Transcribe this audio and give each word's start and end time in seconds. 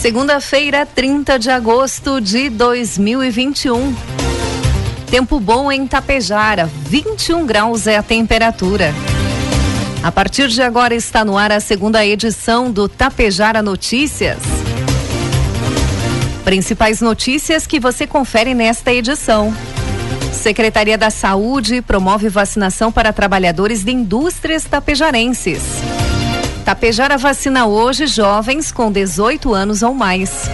Segunda-feira, 0.00 0.86
30 0.86 1.38
de 1.38 1.50
agosto 1.50 2.22
de 2.22 2.48
2021. 2.48 3.94
Tempo 5.10 5.38
bom 5.38 5.70
em 5.70 5.86
Tapejara, 5.86 6.70
21 6.86 7.44
graus 7.44 7.86
é 7.86 7.98
a 7.98 8.02
temperatura. 8.02 8.94
A 10.02 10.10
partir 10.10 10.48
de 10.48 10.62
agora 10.62 10.94
está 10.94 11.22
no 11.22 11.36
ar 11.36 11.52
a 11.52 11.60
segunda 11.60 12.04
edição 12.04 12.72
do 12.72 12.88
Tapejara 12.88 13.60
Notícias. 13.60 14.38
Principais 16.44 17.02
notícias 17.02 17.66
que 17.66 17.78
você 17.78 18.06
confere 18.06 18.54
nesta 18.54 18.90
edição. 18.94 19.54
Secretaria 20.32 20.96
da 20.96 21.10
Saúde 21.10 21.82
promove 21.82 22.30
vacinação 22.30 22.90
para 22.90 23.12
trabalhadores 23.12 23.84
de 23.84 23.92
indústrias 23.92 24.64
tapejarenses. 24.64 25.60
Tapejara 26.70 27.18
vacina 27.18 27.66
hoje 27.66 28.06
jovens 28.06 28.70
com 28.70 28.92
18 28.92 29.52
anos 29.52 29.82
ou 29.82 29.92
mais. 29.92 30.48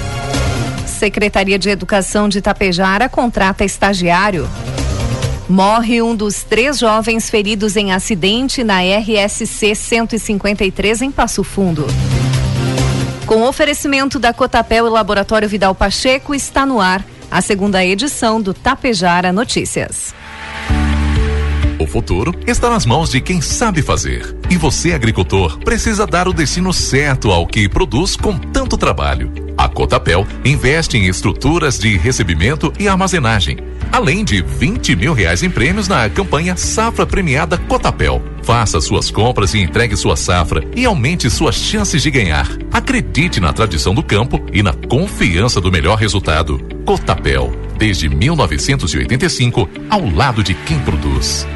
Secretaria 0.86 1.58
de 1.58 1.68
Educação 1.68 2.26
de 2.26 2.40
Tapejara 2.40 3.06
contrata 3.06 3.66
estagiário. 3.66 4.48
Morre 5.46 6.00
um 6.00 6.16
dos 6.16 6.42
três 6.42 6.78
jovens 6.78 7.28
feridos 7.28 7.76
em 7.76 7.92
acidente 7.92 8.64
na 8.64 8.80
RSC 8.80 9.74
153 9.74 11.02
em 11.02 11.10
Passo 11.10 11.44
Fundo. 11.44 11.86
Com 13.26 13.42
oferecimento 13.42 14.18
da 14.18 14.32
Cotapel 14.32 14.86
e 14.86 14.90
Laboratório 14.90 15.46
Vidal 15.46 15.74
Pacheco, 15.74 16.34
está 16.34 16.64
no 16.64 16.80
ar 16.80 17.04
a 17.30 17.42
segunda 17.42 17.84
edição 17.84 18.40
do 18.40 18.54
Tapejara 18.54 19.34
Notícias. 19.34 20.14
O 21.86 21.88
futuro 21.88 22.34
está 22.48 22.68
nas 22.68 22.84
mãos 22.84 23.10
de 23.10 23.20
quem 23.20 23.40
sabe 23.40 23.80
fazer. 23.80 24.36
E 24.50 24.56
você, 24.56 24.92
agricultor, 24.92 25.56
precisa 25.60 26.04
dar 26.04 26.26
o 26.26 26.32
destino 26.32 26.72
certo 26.72 27.30
ao 27.30 27.46
que 27.46 27.68
produz 27.68 28.16
com 28.16 28.36
tanto 28.36 28.76
trabalho. 28.76 29.32
A 29.56 29.68
Cotapel 29.68 30.26
investe 30.44 30.98
em 30.98 31.06
estruturas 31.06 31.78
de 31.78 31.96
recebimento 31.96 32.72
e 32.76 32.88
armazenagem, 32.88 33.58
além 33.92 34.24
de 34.24 34.42
20 34.42 34.96
mil 34.96 35.12
reais 35.12 35.44
em 35.44 35.48
prêmios 35.48 35.86
na 35.86 36.10
campanha 36.10 36.56
Safra 36.56 37.06
Premiada 37.06 37.56
Cotapel. 37.56 38.20
Faça 38.42 38.80
suas 38.80 39.08
compras 39.08 39.54
e 39.54 39.60
entregue 39.60 39.96
sua 39.96 40.16
safra 40.16 40.64
e 40.74 40.84
aumente 40.84 41.30
suas 41.30 41.54
chances 41.54 42.02
de 42.02 42.10
ganhar. 42.10 42.48
Acredite 42.72 43.38
na 43.38 43.52
tradição 43.52 43.94
do 43.94 44.02
campo 44.02 44.44
e 44.52 44.60
na 44.60 44.72
confiança 44.72 45.60
do 45.60 45.70
melhor 45.70 45.98
resultado. 45.98 46.58
Cotapel, 46.84 47.52
desde 47.78 48.08
1985, 48.08 49.68
ao 49.88 50.04
lado 50.10 50.42
de 50.42 50.52
quem 50.52 50.80
produz. 50.80 51.46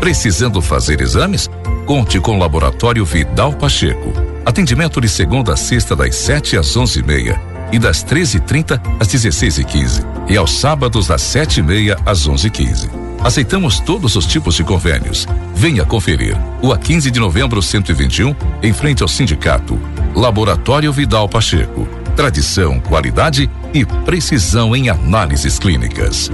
Precisando 0.00 0.62
fazer 0.62 1.00
exames? 1.00 1.48
Conte 1.84 2.20
com 2.20 2.36
o 2.36 2.38
Laboratório 2.38 3.04
Vidal 3.04 3.52
Pacheco. 3.52 4.12
Atendimento 4.44 5.00
de 5.00 5.08
segunda 5.08 5.54
a 5.54 5.56
sexta 5.56 5.96
das 5.96 6.14
7 6.16 6.56
às 6.56 6.76
onze 6.76 7.00
e 7.00 7.02
meia 7.02 7.40
e 7.72 7.78
das 7.78 8.04
13h30 8.04 8.80
às 9.00 9.08
16 9.08 9.58
e 9.58 9.64
15 9.64 10.02
e 10.28 10.36
aos 10.36 10.58
sábados 10.58 11.08
das 11.08 11.22
7 11.22 11.60
e 11.60 11.62
meia 11.62 11.96
às 12.06 12.26
11 12.26 12.46
e 12.46 12.50
15 12.50 13.06
Aceitamos 13.26 13.80
todos 13.80 14.14
os 14.14 14.24
tipos 14.24 14.54
de 14.54 14.62
convênios. 14.62 15.26
Venha 15.52 15.84
conferir. 15.84 16.36
O 16.62 16.72
a 16.72 16.78
15 16.78 17.10
de 17.10 17.18
novembro 17.18 17.60
121, 17.60 18.34
em 18.62 18.72
frente 18.72 19.02
ao 19.02 19.08
sindicato. 19.08 19.80
Laboratório 20.14 20.92
Vidal 20.92 21.28
Pacheco. 21.28 21.88
Tradição, 22.16 22.80
qualidade 22.80 23.50
e 23.74 23.84
precisão 23.84 24.74
em 24.74 24.88
análises 24.88 25.58
clínicas. 25.58 26.30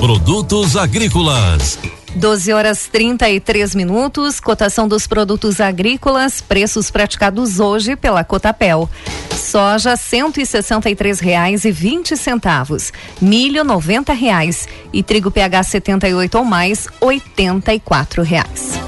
Produtos 0.00 0.78
agrícolas. 0.78 1.78
12 2.16 2.52
horas 2.54 2.88
33 2.90 3.74
minutos, 3.74 4.40
cotação 4.40 4.88
dos 4.88 5.06
produtos 5.06 5.60
agrícolas, 5.60 6.40
preços 6.40 6.90
praticados 6.90 7.60
hoje 7.60 7.96
pela 7.96 8.24
Cotapel. 8.24 8.88
Soja 9.36 9.94
cento 9.94 10.40
e 10.40 10.46
sessenta 10.46 10.88
e 10.88 10.96
três 10.96 11.20
reais 11.20 11.66
e 11.66 11.70
vinte 11.70 12.16
centavos, 12.16 12.90
milho 13.20 13.62
noventa 13.62 14.14
reais 14.14 14.66
e 14.90 15.02
trigo 15.02 15.30
PH 15.30 15.64
78 15.64 16.38
ou 16.38 16.46
mais 16.46 16.88
oitenta 16.98 17.74
e 17.74 17.78
quatro 17.78 18.22
reais. 18.22 18.80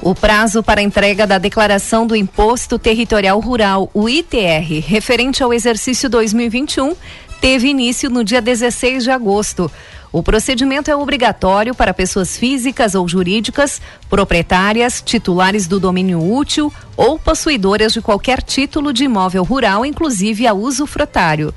O 0.00 0.14
prazo 0.14 0.62
para 0.62 0.80
entrega 0.80 1.26
da 1.26 1.38
declaração 1.38 2.06
do 2.06 2.14
Imposto 2.14 2.78
Territorial 2.78 3.40
Rural, 3.40 3.90
o 3.92 4.08
ITR, 4.08 4.80
referente 4.86 5.42
ao 5.42 5.52
exercício 5.52 6.08
2021, 6.08 6.94
teve 7.40 7.68
início 7.68 8.08
no 8.08 8.22
dia 8.22 8.40
16 8.40 9.02
de 9.02 9.10
agosto. 9.10 9.70
O 10.12 10.22
procedimento 10.22 10.88
é 10.88 10.94
obrigatório 10.94 11.74
para 11.74 11.92
pessoas 11.92 12.38
físicas 12.38 12.94
ou 12.94 13.08
jurídicas, 13.08 13.82
proprietárias, 14.08 15.02
titulares 15.04 15.66
do 15.66 15.80
domínio 15.80 16.22
útil 16.22 16.72
ou 16.96 17.18
possuidoras 17.18 17.92
de 17.92 18.00
qualquer 18.00 18.40
título 18.40 18.92
de 18.92 19.04
imóvel 19.04 19.42
rural, 19.42 19.84
inclusive 19.84 20.46
a 20.46 20.54
uso 20.54 20.86
frutário. 20.86 21.52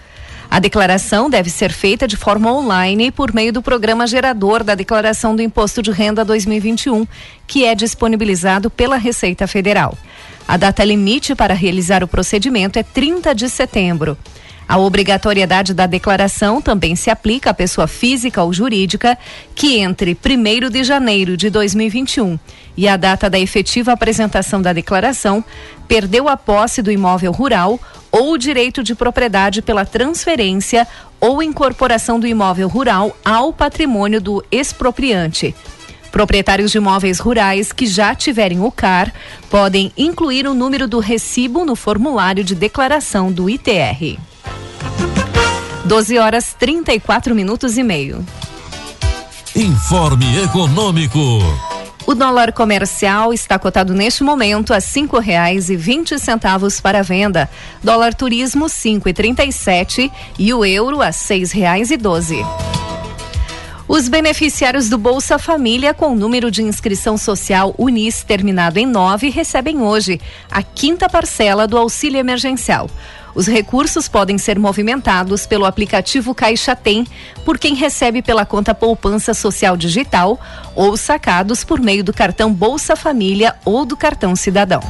A 0.51 0.59
declaração 0.59 1.29
deve 1.29 1.50
ser 1.50 1.72
feita 1.72 2.06
de 2.06 2.17
forma 2.17 2.51
online 2.51 3.09
por 3.09 3.34
meio 3.34 3.53
do 3.53 3.62
programa 3.62 4.06
gerador 4.06 4.66
da 4.66 4.75
Declaração 4.75 5.34
do 5.34 5.41
Imposto 5.41 5.81
de 5.81 5.91
Renda 5.91 6.25
2021, 6.25 7.07
que 7.47 7.63
é 7.63 7.73
disponibilizado 7.73 8.69
pela 8.69 8.97
Receita 8.97 9.47
Federal. 9.47 9.97
A 10.45 10.57
data 10.57 10.84
limite 10.84 11.34
para 11.34 11.53
realizar 11.53 12.03
o 12.03 12.07
procedimento 12.07 12.78
é 12.78 12.84
30 12.84 13.34
de 13.34 13.47
setembro. 13.50 14.17
A 14.72 14.78
obrigatoriedade 14.78 15.74
da 15.74 15.86
declaração 15.86 16.62
também 16.62 16.96
se 16.96 17.09
aplica 17.09 17.50
à 17.50 17.54
pessoa 17.54 17.88
física 17.88 18.42
ou 18.42 18.54
jurídica 18.54 19.18
que 19.54 19.80
entre 19.80 20.18
1 20.18 20.70
de 20.70 20.82
janeiro 20.86 21.36
de 21.36 21.50
2021 21.50 22.40
e 22.78 22.88
a 22.88 22.96
data 22.96 23.30
da 23.30 23.38
efetiva 23.38 23.92
apresentação 23.92 24.62
da 24.62 24.72
declaração 24.72 25.44
perdeu 25.90 26.30
a 26.30 26.38
posse 26.38 26.81
do 26.81 26.90
imóvel 26.90 27.34
rural 27.34 27.78
ou 28.10 28.31
o 28.31 28.38
direito 28.38 28.81
de 28.81 28.96
propriedade 28.96 29.62
pela 29.62 29.84
transferência 29.84 30.88
ou 31.20 31.44
incorporação 31.44 32.18
do 32.18 32.26
imóvel 32.26 32.70
rural 32.70 33.14
ao 33.26 33.52
patrimônio 33.52 34.22
do 34.22 34.42
expropriante. 34.50 35.54
Proprietários 36.14 36.72
de 36.72 36.78
imóveis 36.78 37.20
rurais 37.20 37.74
que 37.74 37.86
já 37.86 38.16
tiverem 38.16 38.62
o 38.62 38.72
CAR 38.72 39.14
podem 39.50 39.92
incluir 39.98 40.48
o 40.48 40.54
número 40.54 40.88
do 40.88 41.00
recibo 41.00 41.66
no 41.66 41.76
formulário 41.76 42.42
de 42.42 42.56
declaração 42.56 43.30
do 43.34 43.50
ITR. 43.50 44.18
12 45.91 46.18
horas 46.18 46.56
34 46.57 47.35
minutos 47.35 47.78
e 47.78 47.84
meio. 47.84 48.25
Informe 49.53 50.41
Econômico. 50.41 51.19
O 52.07 52.16
dólar 52.16 52.53
comercial 52.53 53.34
está 53.34 53.59
cotado 53.59 53.94
neste 53.94 54.24
momento 54.24 54.74
a 54.74 54.80
cinco 54.80 55.19
reais 55.19 55.69
e 55.69 55.75
vinte 55.75 56.18
centavos 56.18 56.80
para 56.80 57.03
venda. 57.03 57.50
Dólar 57.84 58.13
turismo 58.13 58.69
cinco 58.69 59.09
e 59.09 59.13
trinta 59.13 59.44
e 59.44 59.51
sete 59.51 60.09
e 60.40 60.53
o 60.53 60.63
euro 60.63 61.01
a 61.01 61.12
seis 61.12 61.51
reais 61.51 61.91
e 61.91 61.97
doze. 61.97 62.40
Os 63.86 64.07
beneficiários 64.07 64.88
do 64.88 64.98
Bolsa 64.98 65.38
Família 65.38 65.94
com 65.94 66.16
número 66.16 66.50
de 66.50 66.63
inscrição 66.63 67.18
social 67.18 67.75
Unis 67.77 68.24
terminado 68.24 68.80
em 68.80 68.86
nove 68.86 69.30
recebem 69.30 69.81
hoje 69.81 70.21
a 70.50 70.63
quinta 70.63 71.10
parcela 71.10 71.68
do 71.68 71.77
auxílio 71.77 72.18
emergencial. 72.18 72.89
Os 73.33 73.48
recursos 73.48 74.07
podem 74.07 74.38
ser 74.38 74.60
movimentados 74.60 75.45
pelo 75.45 75.66
aplicativo 75.66 76.36
Caixa 76.36 76.75
Tem 76.75 77.07
por 77.45 77.57
quem 77.57 77.75
recebe 77.75 78.22
pela 78.22 78.45
conta 78.45 78.74
Poupança 78.75 79.33
Social 79.33 79.78
Digital 79.78 80.39
ou 80.75 80.98
sacados 80.98 81.63
por 81.63 81.80
meio 81.80 82.04
do 82.04 82.13
cartão 82.13 82.54
Bolsa 82.54 82.95
Família 82.95 83.56
ou 83.63 83.86
do 83.86 83.95
cartão 83.95 84.36
Cidadão. 84.36 84.81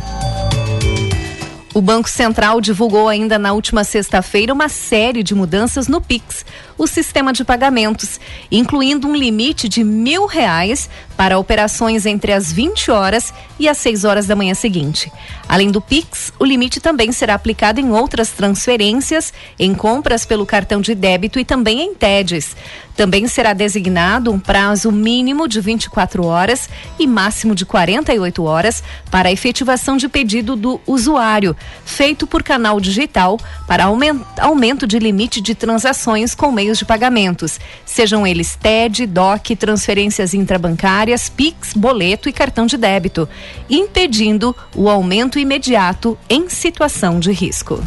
O 1.74 1.82
Banco 1.82 2.10
Central 2.10 2.60
divulgou 2.60 3.08
ainda 3.08 3.40
na 3.40 3.54
última 3.54 3.86
sexta-feira 3.86 4.52
uma 4.54 4.68
série 4.68 5.24
de 5.24 5.34
mudanças 5.34 5.88
no 5.88 6.02
Pix. 6.02 6.46
O 6.82 6.88
sistema 6.88 7.32
de 7.32 7.46
pagamentos, 7.46 8.20
incluindo 8.52 9.08
um 9.08 9.16
limite 9.16 9.70
de 9.70 9.84
mil 9.84 10.26
reais 10.26 10.90
para 11.16 11.38
operações 11.38 12.08
entre 12.08 12.34
as 12.34 12.52
20 12.52 12.90
horas 12.90 13.32
e 13.60 13.70
as 13.70 13.78
6 13.78 14.04
horas 14.04 14.26
da 14.26 14.36
manhã 14.36 14.56
seguinte. 14.56 15.12
Além 15.48 15.70
do 15.70 15.80
Pix, 15.80 16.34
o 16.40 16.44
limite 16.44 16.80
também 16.80 17.12
será 17.12 17.36
aplicado 17.36 17.80
em 17.80 17.92
outras 17.92 18.32
transferências, 18.32 19.32
em 19.60 19.76
compras 19.76 20.26
pelo 20.26 20.44
cartão 20.44 20.82
de 20.82 20.96
débito 20.96 21.40
e 21.40 21.46
também 21.46 21.82
em 21.82 21.94
TEDs. 21.94 22.56
Também 22.96 23.28
será 23.28 23.54
designado 23.54 24.32
um 24.32 24.40
prazo 24.40 24.92
mínimo 24.92 25.48
de 25.48 25.62
24 25.62 26.26
horas 26.26 26.70
e 27.00 27.08
máximo 27.08 27.56
de 27.56 27.66
48 27.66 28.44
horas 28.44 28.84
para 29.10 29.30
a 29.30 29.32
efetivação 29.32 29.98
de 29.98 30.10
pedido 30.10 30.56
do 30.56 30.80
usuário, 30.86 31.56
feito 31.86 32.28
por 32.28 32.44
canal 32.44 32.80
digital 32.80 33.40
para 33.68 33.86
aumento 33.86 34.86
de 34.86 35.00
limite 35.00 35.40
de 35.40 35.56
transações 35.56 36.36
com 36.36 36.52
meios 36.52 36.71
de 36.78 36.86
pagamentos, 36.86 37.60
sejam 37.86 38.26
eles 38.26 38.56
TED, 38.56 39.06
DOC, 39.06 39.56
transferências 39.56 40.34
intrabancárias, 40.34 41.30
PIX, 41.30 41.74
boleto 41.74 42.30
e 42.30 42.34
cartão 42.34 42.66
de 42.66 42.78
débito, 42.78 43.28
impedindo 43.70 44.56
o 44.76 44.90
aumento 44.90 45.40
imediato 45.40 46.18
em 46.30 46.50
situação 46.50 47.20
de 47.20 47.32
risco. 47.32 47.84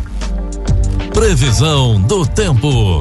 Previsão 1.13 2.01
do 2.01 2.27
tempo. 2.27 3.01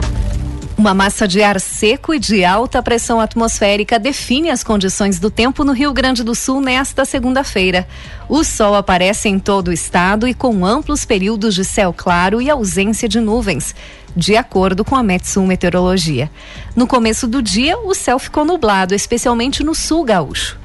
Uma 0.78 0.94
massa 0.94 1.28
de 1.28 1.42
ar 1.42 1.62
seco 1.62 2.14
e 2.14 2.20
de 2.20 2.44
alta 2.44 2.82
pressão 2.82 3.20
atmosférica 3.20 4.00
define 4.00 4.50
as 4.50 4.64
condições 4.64 5.20
do 5.20 5.30
tempo 5.30 5.64
no 5.64 5.72
Rio 5.72 5.94
Grande 5.94 6.24
do 6.24 6.34
Sul 6.34 6.60
nesta 6.60 7.06
segunda-feira. 7.06 7.88
O 8.28 8.44
sol 8.44 8.76
aparece 8.76 9.30
em 9.30 9.38
todo 9.38 9.68
o 9.68 9.74
estado 9.74 10.28
e 10.28 10.34
com 10.34 10.66
amplos 10.66 11.06
períodos 11.06 11.54
de 11.54 11.64
céu 11.64 11.94
claro 11.96 12.42
e 12.42 12.50
ausência 12.50 13.08
de 13.08 13.20
nuvens, 13.20 13.76
de 14.16 14.36
acordo 14.36 14.84
com 14.86 14.96
a 14.96 15.04
Metsul 15.04 15.46
Meteorologia. 15.46 16.30
No 16.76 16.88
começo 16.88 17.28
do 17.28 17.42
dia, 17.42 17.78
o 17.78 17.94
céu 17.94 18.20
ficou 18.20 18.46
nublado, 18.46 18.94
especialmente 18.94 19.64
no 19.64 19.74
sul 19.74 20.04
gaúcho. 20.04 20.64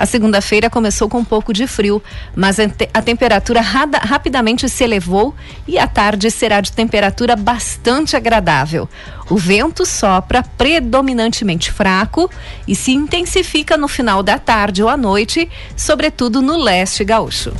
A 0.00 0.06
segunda-feira 0.06 0.70
começou 0.70 1.10
com 1.10 1.18
um 1.18 1.24
pouco 1.24 1.52
de 1.52 1.66
frio, 1.66 2.02
mas 2.34 2.56
a 2.58 3.02
temperatura 3.02 3.60
rapidamente 3.60 4.66
se 4.66 4.82
elevou 4.82 5.34
e 5.68 5.78
a 5.78 5.86
tarde 5.86 6.30
será 6.30 6.62
de 6.62 6.72
temperatura 6.72 7.36
bastante 7.36 8.16
agradável. 8.16 8.88
O 9.28 9.36
vento 9.36 9.84
sopra 9.84 10.42
predominantemente 10.42 11.70
fraco 11.70 12.30
e 12.66 12.74
se 12.74 12.92
intensifica 12.92 13.76
no 13.76 13.88
final 13.88 14.22
da 14.22 14.38
tarde 14.38 14.82
ou 14.82 14.88
à 14.88 14.96
noite, 14.96 15.50
sobretudo 15.76 16.40
no 16.40 16.56
leste 16.56 17.04
gaúcho. 17.04 17.52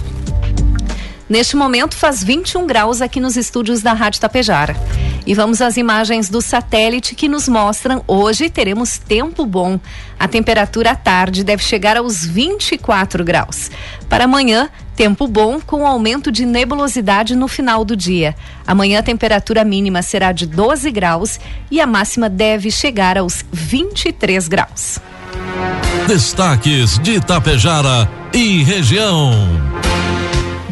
Neste 1.28 1.56
momento 1.56 1.94
faz 1.94 2.24
21 2.24 2.66
graus 2.66 3.02
aqui 3.02 3.20
nos 3.20 3.36
estúdios 3.36 3.82
da 3.82 3.92
Rádio 3.92 4.18
Tapejara. 4.18 4.74
E 5.26 5.34
vamos 5.34 5.60
às 5.60 5.76
imagens 5.76 6.28
do 6.28 6.40
satélite 6.40 7.14
que 7.14 7.28
nos 7.28 7.48
mostram 7.48 8.02
hoje 8.06 8.48
teremos 8.48 8.98
tempo 8.98 9.44
bom. 9.44 9.78
A 10.18 10.26
temperatura 10.26 10.92
à 10.92 10.94
tarde 10.94 11.44
deve 11.44 11.62
chegar 11.62 11.96
aos 11.96 12.24
24 12.24 13.24
graus. 13.24 13.70
Para 14.08 14.24
amanhã, 14.24 14.68
tempo 14.96 15.26
bom 15.26 15.60
com 15.60 15.86
aumento 15.86 16.30
de 16.30 16.44
nebulosidade 16.44 17.34
no 17.34 17.48
final 17.48 17.84
do 17.84 17.96
dia. 17.96 18.34
Amanhã 18.66 18.98
a 18.98 19.02
temperatura 19.02 19.64
mínima 19.64 20.02
será 20.02 20.32
de 20.32 20.46
12 20.46 20.90
graus 20.90 21.40
e 21.70 21.80
a 21.80 21.86
máxima 21.86 22.28
deve 22.28 22.70
chegar 22.70 23.16
aos 23.16 23.44
23 23.52 24.48
graus. 24.48 24.98
Destaques 26.06 26.98
de 26.98 27.16
Itapejara 27.16 28.08
e 28.32 28.62
região. 28.62 29.89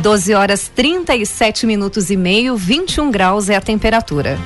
12 0.09 0.33
horas 0.33 0.73
37 0.75 1.67
minutos 1.67 2.11
e 2.11 2.17
meio, 2.17 2.57
21 2.57 3.11
graus 3.11 3.51
é 3.51 3.57
a 3.57 3.61
temperatura. 3.61 4.39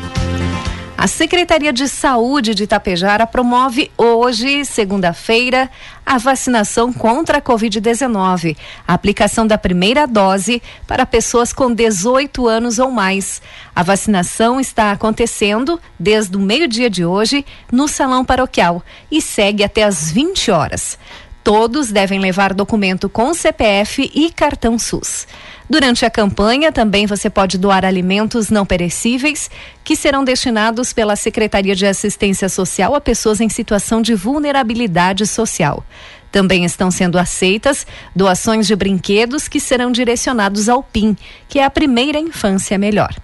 A 0.98 1.06
Secretaria 1.06 1.72
de 1.72 1.86
Saúde 1.88 2.52
de 2.52 2.64
Itapejara 2.64 3.28
promove 3.28 3.88
hoje, 3.96 4.64
segunda-feira, 4.64 5.70
a 6.04 6.18
vacinação 6.18 6.92
contra 6.92 7.38
a 7.38 7.40
Covid-19, 7.40 8.56
a 8.86 8.94
aplicação 8.94 9.46
da 9.46 9.56
primeira 9.56 10.04
dose 10.04 10.60
para 10.84 11.06
pessoas 11.06 11.52
com 11.52 11.72
18 11.72 12.48
anos 12.48 12.80
ou 12.80 12.90
mais. 12.90 13.40
A 13.72 13.84
vacinação 13.84 14.60
está 14.60 14.90
acontecendo 14.90 15.80
desde 15.96 16.36
o 16.36 16.40
meio-dia 16.40 16.90
de 16.90 17.04
hoje 17.04 17.46
no 17.70 17.86
Salão 17.86 18.24
Paroquial 18.24 18.82
e 19.10 19.22
segue 19.22 19.62
até 19.62 19.84
às 19.84 20.10
20 20.10 20.50
horas. 20.50 20.98
Todos 21.44 21.90
devem 21.90 22.20
levar 22.20 22.54
documento 22.54 23.08
com 23.08 23.34
CPF 23.34 24.10
e 24.14 24.30
cartão 24.30 24.78
SUS. 24.78 25.26
Durante 25.68 26.04
a 26.04 26.10
campanha, 26.10 26.70
também 26.70 27.06
você 27.06 27.28
pode 27.28 27.58
doar 27.58 27.84
alimentos 27.84 28.48
não 28.48 28.64
perecíveis 28.64 29.50
que 29.82 29.96
serão 29.96 30.22
destinados 30.22 30.92
pela 30.92 31.16
Secretaria 31.16 31.74
de 31.74 31.86
Assistência 31.86 32.48
Social 32.48 32.94
a 32.94 33.00
pessoas 33.00 33.40
em 33.40 33.48
situação 33.48 34.00
de 34.00 34.14
vulnerabilidade 34.14 35.26
social. 35.26 35.84
Também 36.30 36.64
estão 36.64 36.90
sendo 36.90 37.18
aceitas 37.18 37.86
doações 38.14 38.66
de 38.66 38.76
brinquedos 38.76 39.48
que 39.48 39.58
serão 39.58 39.90
direcionados 39.90 40.68
ao 40.68 40.82
PIN, 40.82 41.16
que 41.48 41.58
é 41.58 41.64
a 41.64 41.70
primeira 41.70 42.18
infância 42.18 42.78
melhor. 42.78 43.14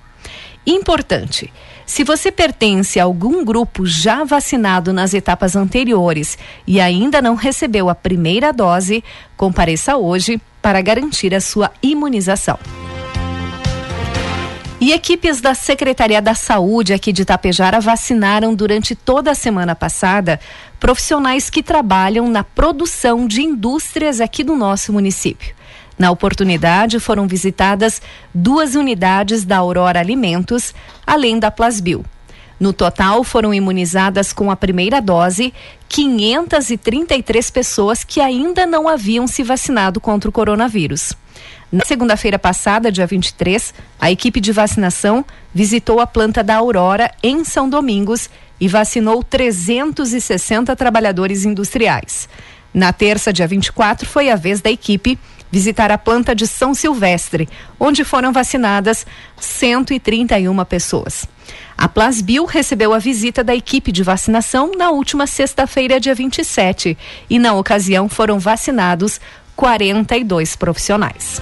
Importante. 0.67 1.53
Se 1.89 2.05
você 2.05 2.31
pertence 2.31 3.01
a 3.01 3.05
algum 3.05 3.43
grupo 3.43 3.87
já 3.87 4.23
vacinado 4.23 4.93
nas 4.93 5.15
etapas 5.15 5.57
anteriores 5.57 6.37
e 6.67 6.83
ainda 6.83 7.23
não 7.23 7.35
recebeu 7.35 7.89
a 7.89 7.95
primeira 7.95 8.53
dose, 8.53 9.03
compareça 9.39 9.97
hoje 9.97 10.39
para 10.61 10.83
garantir 10.83 11.35
a 11.35 11.41
sua 11.41 11.73
imunização. 11.83 12.59
E 14.79 14.93
equipes 14.93 15.41
da 15.41 15.55
Secretaria 15.55 16.21
da 16.21 16.35
Saúde 16.35 16.93
aqui 16.93 17.11
de 17.11 17.23
Itapejara 17.23 17.81
vacinaram 17.81 18.55
durante 18.55 18.95
toda 18.95 19.31
a 19.31 19.35
semana 19.35 19.75
passada 19.75 20.39
profissionais 20.79 21.49
que 21.49 21.63
trabalham 21.63 22.29
na 22.29 22.45
produção 22.45 23.27
de 23.27 23.41
indústrias 23.41 24.21
aqui 24.21 24.45
do 24.45 24.55
nosso 24.55 24.93
município. 24.93 25.58
Na 25.99 26.11
oportunidade, 26.11 27.01
foram 27.01 27.27
visitadas 27.27 28.01
duas 28.33 28.75
unidades 28.75 29.45
da 29.45 29.59
Aurora 29.59 29.99
Alimentos, 29.99 30.73
além 31.05 31.39
da 31.39 31.51
Plasbil. 31.51 32.05
No 32.61 32.73
total, 32.73 33.23
foram 33.23 33.55
imunizadas 33.55 34.33
com 34.33 34.51
a 34.51 34.57
primeira 34.57 35.01
dose 35.01 35.53
533 35.89 37.51
pessoas 37.51 38.05
que 38.05 38.21
ainda 38.21 38.67
não 38.67 38.89
haviam 38.89 39.27
se 39.27 39.43
vacinado 39.43 40.01
contra 40.01 40.29
o 40.29 40.33
coronavírus. 40.33 41.13
Na 41.71 41.85
segunda-feira 41.85 42.39
passada, 42.39 42.91
dia 42.91 43.07
23, 43.07 43.75
a 44.01 44.11
equipe 44.11 44.41
de 44.41 44.53
vacinação 44.53 45.25
visitou 45.55 46.01
a 46.01 46.07
planta 46.07 46.43
da 46.43 46.57
Aurora 46.57 47.13
em 47.23 47.45
São 47.45 47.69
Domingos 47.69 48.31
e 48.61 48.67
vacinou 48.67 49.23
360 49.23 50.75
trabalhadores 50.75 51.45
industriais. 51.45 52.29
Na 52.73 52.93
terça, 52.93 53.33
dia 53.33 53.47
24, 53.47 54.09
foi 54.09 54.31
a 54.31 54.37
vez 54.37 54.61
da 54.61 54.71
equipe 54.71 55.19
visitar 55.51 55.91
a 55.91 55.99
planta 55.99 56.35
de 56.35 56.47
São 56.47 56.75
Silvestre, 56.75 57.49
onde 57.79 58.05
foram 58.05 58.33
vacinadas 58.33 59.07
131 59.39 60.65
pessoas. 60.65 61.27
A 61.77 61.89
Plasbil 61.89 62.45
recebeu 62.45 62.93
a 62.93 62.99
visita 62.99 63.45
da 63.45 63.55
equipe 63.55 63.93
de 63.93 64.03
vacinação 64.03 64.73
na 64.77 64.91
última 64.91 65.27
sexta-feira, 65.27 66.01
dia 66.01 66.15
27, 66.15 66.99
e 67.31 67.39
na 67.39 67.55
ocasião 67.55 68.09
foram 68.09 68.39
vacinados 68.39 69.21
42 69.55 70.57
profissionais. 70.57 71.41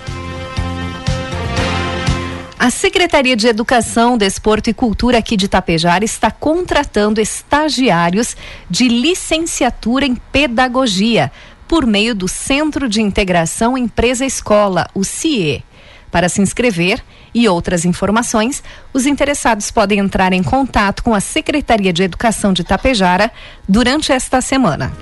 A 2.59 2.71
Secretaria 2.71 3.37
de 3.37 3.47
Educação, 3.47 4.17
Desporto 4.17 4.71
e 4.71 4.75
Cultura 4.75 5.19
aqui 5.19 5.37
de 5.37 5.47
Tapejara 5.47 6.05
está 6.05 6.31
contratando 6.31 7.21
estagiários 7.21 8.35
de 8.69 8.89
licenciatura 8.89 10.07
em 10.07 10.15
pedagogia 10.15 11.31
por 11.67 11.87
meio 11.87 12.15
do 12.15 12.29
Centro 12.29 12.89
de 12.89 13.01
Integração 13.01 13.77
Empresa 13.77 14.25
Escola, 14.25 14.89
o 14.95 15.05
CIE. 15.05 15.65
Para 16.11 16.29
se 16.29 16.41
inscrever 16.41 17.03
e 17.35 17.49
outras 17.49 17.85
informações, 17.85 18.63
os 18.93 19.07
interessados 19.07 19.71
podem 19.71 19.99
entrar 19.99 20.33
em 20.33 20.43
contato 20.43 21.03
com 21.03 21.15
a 21.15 21.21
Secretaria 21.21 21.93
de 21.93 22.03
Educação 22.03 22.53
de 22.53 22.65
Tapejara 22.65 23.31
durante 23.69 24.13
esta 24.13 24.41
semana. 24.41 24.93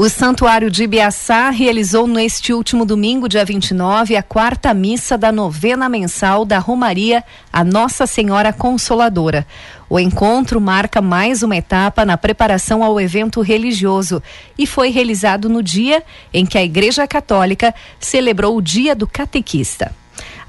O 0.00 0.08
Santuário 0.08 0.70
de 0.70 0.84
Ibiaçá 0.84 1.50
realizou 1.50 2.06
neste 2.06 2.54
último 2.54 2.86
domingo, 2.86 3.28
dia 3.28 3.44
29, 3.44 4.16
a 4.16 4.22
quarta 4.22 4.72
missa 4.72 5.18
da 5.18 5.30
novena 5.30 5.90
mensal 5.90 6.46
da 6.46 6.58
Romaria 6.58 7.22
a 7.52 7.62
Nossa 7.62 8.06
Senhora 8.06 8.50
Consoladora. 8.50 9.46
O 9.90 10.00
encontro 10.00 10.58
marca 10.58 11.02
mais 11.02 11.42
uma 11.42 11.54
etapa 11.54 12.06
na 12.06 12.16
preparação 12.16 12.82
ao 12.82 12.98
evento 12.98 13.42
religioso 13.42 14.22
e 14.56 14.66
foi 14.66 14.88
realizado 14.88 15.50
no 15.50 15.62
dia 15.62 16.02
em 16.32 16.46
que 16.46 16.56
a 16.56 16.64
Igreja 16.64 17.06
Católica 17.06 17.74
celebrou 17.98 18.56
o 18.56 18.62
Dia 18.62 18.96
do 18.96 19.06
Catequista. 19.06 19.99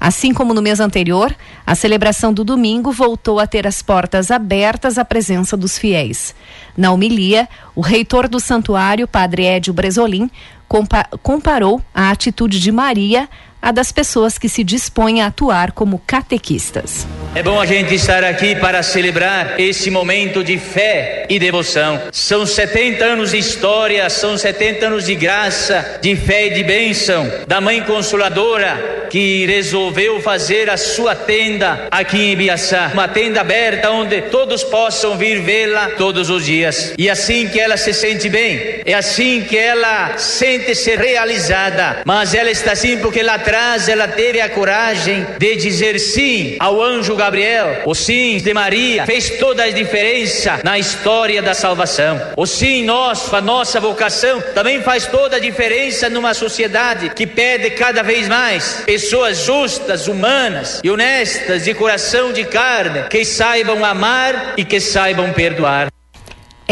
Assim 0.04 0.34
como 0.34 0.52
no 0.52 0.60
mês 0.60 0.80
anterior, 0.80 1.32
a 1.64 1.76
celebração 1.76 2.34
do 2.34 2.42
domingo 2.42 2.90
voltou 2.90 3.38
a 3.38 3.46
ter 3.46 3.68
as 3.68 3.82
portas 3.82 4.32
abertas 4.32 4.98
à 4.98 5.04
presença 5.04 5.56
dos 5.56 5.78
fiéis. 5.78 6.34
Na 6.76 6.90
homilia, 6.90 7.48
o 7.72 7.80
reitor 7.80 8.28
do 8.28 8.40
santuário, 8.40 9.06
padre 9.06 9.44
Edio 9.44 9.72
Bresolim, 9.72 10.28
compa 10.66 11.04
comparou 11.22 11.80
a 11.94 12.10
atitude 12.10 12.58
de 12.58 12.72
Maria 12.72 13.28
a 13.62 13.70
das 13.70 13.92
pessoas 13.92 14.36
que 14.36 14.48
se 14.48 14.64
dispõem 14.64 15.22
a 15.22 15.28
atuar 15.28 15.70
como 15.70 16.02
catequistas. 16.04 17.06
É 17.34 17.42
bom 17.42 17.60
a 17.60 17.64
gente 17.64 17.94
estar 17.94 18.24
aqui 18.24 18.56
para 18.56 18.82
celebrar 18.82 19.58
esse 19.58 19.90
momento 19.90 20.42
de 20.42 20.58
fé 20.58 21.26
e 21.30 21.38
devoção. 21.38 22.02
São 22.10 22.44
70 22.44 23.04
anos 23.04 23.30
de 23.30 23.38
história, 23.38 24.10
são 24.10 24.36
70 24.36 24.86
anos 24.86 25.06
de 25.06 25.14
graça, 25.14 26.00
de 26.02 26.16
fé 26.16 26.48
e 26.48 26.50
de 26.50 26.64
bênção 26.64 27.30
da 27.46 27.60
Mãe 27.60 27.80
Consoladora 27.84 29.02
que 29.12 29.44
resolveu 29.44 30.22
fazer 30.22 30.70
a 30.70 30.78
sua 30.78 31.14
tenda 31.14 31.86
aqui 31.90 32.16
em 32.16 32.32
Ibiaçá, 32.32 32.90
uma 32.94 33.06
tenda 33.06 33.42
aberta 33.42 33.90
onde 33.90 34.22
todos 34.22 34.64
possam 34.64 35.18
vir 35.18 35.42
vê-la 35.42 35.90
todos 35.98 36.30
os 36.30 36.46
dias. 36.46 36.94
E 36.96 37.10
assim 37.10 37.46
que 37.46 37.60
ela 37.60 37.76
se 37.76 37.92
sente 37.92 38.30
bem, 38.30 38.80
é 38.86 38.94
assim 38.94 39.42
que 39.42 39.54
ela 39.54 40.16
sente 40.16 40.74
ser 40.74 40.98
realizada. 40.98 42.00
Mas 42.06 42.32
ela 42.32 42.50
está 42.50 42.72
assim 42.72 42.96
porque 42.96 43.22
lá 43.22 43.38
atrás 43.52 43.86
ela 43.86 44.08
teve 44.08 44.40
a 44.40 44.48
coragem 44.48 45.26
de 45.38 45.56
dizer 45.56 45.98
sim 45.98 46.56
ao 46.58 46.82
anjo 46.82 47.14
Gabriel, 47.14 47.82
o 47.84 47.94
sim 47.94 48.38
de 48.38 48.54
Maria 48.54 49.04
fez 49.04 49.28
toda 49.38 49.64
a 49.64 49.70
diferença 49.70 50.60
na 50.64 50.78
história 50.78 51.42
da 51.42 51.52
salvação. 51.52 52.18
O 52.34 52.46
sim 52.46 52.82
nosso, 52.82 53.36
a 53.36 53.42
nossa 53.42 53.78
vocação, 53.78 54.40
também 54.54 54.80
faz 54.80 55.06
toda 55.06 55.36
a 55.36 55.38
diferença 55.38 56.08
numa 56.08 56.32
sociedade 56.32 57.10
que 57.10 57.26
pede 57.26 57.68
cada 57.72 58.02
vez 58.02 58.26
mais 58.26 58.84
pessoas 58.86 59.44
justas, 59.44 60.08
humanas 60.08 60.80
e 60.82 60.90
honestas, 60.90 61.64
de 61.64 61.74
coração 61.74 62.32
de 62.32 62.44
carne, 62.44 63.02
que 63.10 63.22
saibam 63.22 63.84
amar 63.84 64.54
e 64.56 64.64
que 64.64 64.80
saibam 64.80 65.30
perdoar. 65.30 65.91